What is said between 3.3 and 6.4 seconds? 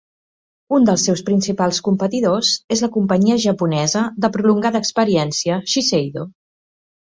japonesa de prolongada experiència Shiseido.